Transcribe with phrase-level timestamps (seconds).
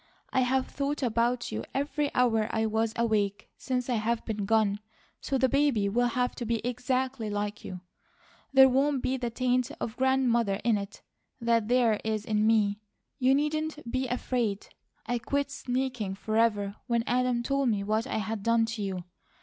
[0.33, 4.79] I have thought about you every hour I was awake since I have been gone;
[5.21, 7.81] so the baby will have to be exactly like you.
[8.51, 11.03] There won't be the taint of Grandmother in it
[11.39, 12.79] that there is in me.
[13.19, 14.69] You needn't be afraid.
[15.05, 19.03] I quit sneaking forever when Adam told me what I had done to you.